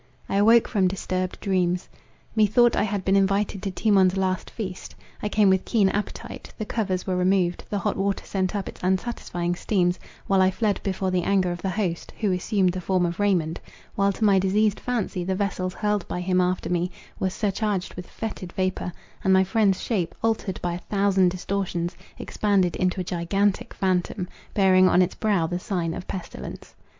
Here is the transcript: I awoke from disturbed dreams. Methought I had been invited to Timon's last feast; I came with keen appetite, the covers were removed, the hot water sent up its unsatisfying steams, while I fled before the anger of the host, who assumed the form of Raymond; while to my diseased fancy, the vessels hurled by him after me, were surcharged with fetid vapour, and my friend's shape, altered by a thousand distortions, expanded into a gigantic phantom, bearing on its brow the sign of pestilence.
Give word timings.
I 0.27 0.37
awoke 0.37 0.67
from 0.67 0.87
disturbed 0.87 1.39
dreams. 1.41 1.87
Methought 2.35 2.75
I 2.75 2.81
had 2.81 3.05
been 3.05 3.15
invited 3.15 3.61
to 3.61 3.69
Timon's 3.69 4.17
last 4.17 4.49
feast; 4.49 4.95
I 5.21 5.29
came 5.29 5.47
with 5.47 5.63
keen 5.63 5.89
appetite, 5.89 6.51
the 6.57 6.65
covers 6.65 7.05
were 7.05 7.15
removed, 7.15 7.63
the 7.69 7.77
hot 7.77 7.95
water 7.97 8.25
sent 8.25 8.55
up 8.55 8.67
its 8.67 8.81
unsatisfying 8.81 9.53
steams, 9.53 9.99
while 10.25 10.41
I 10.41 10.49
fled 10.49 10.81
before 10.81 11.11
the 11.11 11.21
anger 11.21 11.51
of 11.51 11.61
the 11.61 11.69
host, 11.69 12.11
who 12.19 12.31
assumed 12.31 12.71
the 12.71 12.81
form 12.81 13.05
of 13.05 13.19
Raymond; 13.19 13.59
while 13.93 14.11
to 14.13 14.23
my 14.23 14.39
diseased 14.39 14.79
fancy, 14.79 15.23
the 15.23 15.35
vessels 15.35 15.75
hurled 15.75 16.07
by 16.07 16.19
him 16.21 16.41
after 16.41 16.67
me, 16.67 16.89
were 17.19 17.29
surcharged 17.29 17.93
with 17.93 18.07
fetid 18.09 18.51
vapour, 18.53 18.91
and 19.23 19.31
my 19.31 19.43
friend's 19.43 19.83
shape, 19.83 20.15
altered 20.23 20.59
by 20.63 20.73
a 20.73 20.79
thousand 20.79 21.29
distortions, 21.29 21.95
expanded 22.17 22.75
into 22.77 22.99
a 22.99 23.03
gigantic 23.03 23.71
phantom, 23.71 24.27
bearing 24.55 24.89
on 24.89 25.03
its 25.03 25.13
brow 25.13 25.45
the 25.45 25.59
sign 25.59 25.93
of 25.93 26.07
pestilence. 26.07 26.73